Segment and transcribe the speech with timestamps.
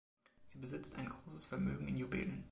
[0.47, 2.39] Sie besitzt ein großes Vermögen in Juwelen.